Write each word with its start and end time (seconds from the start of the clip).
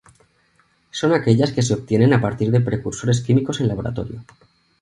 Son 0.99 1.13
aquellas 1.13 1.51
que 1.51 1.61
se 1.61 1.75
obtienen 1.75 2.11
a 2.13 2.19
partir 2.21 2.49
de 2.49 2.59
precursores 2.69 3.21
químicos 3.21 3.59
en 3.59 3.67
laboratorio. 3.67 4.25